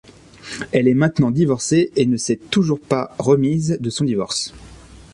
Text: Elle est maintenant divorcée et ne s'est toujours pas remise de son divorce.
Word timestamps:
Elle 0.71 0.87
est 0.87 0.95
maintenant 0.95 1.29
divorcée 1.29 1.91
et 1.95 2.07
ne 2.07 2.17
s'est 2.17 2.39
toujours 2.49 2.79
pas 2.79 3.13
remise 3.19 3.77
de 3.79 3.89
son 3.91 4.03
divorce. 4.03 4.51